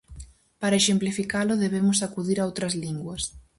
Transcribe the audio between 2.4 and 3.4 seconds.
outras linguas.